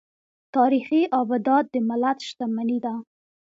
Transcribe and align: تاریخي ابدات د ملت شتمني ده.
تاریخي 0.55 1.01
ابدات 1.21 1.65
د 1.73 1.75
ملت 1.89 2.17
شتمني 2.27 2.77
ده. 2.85 2.93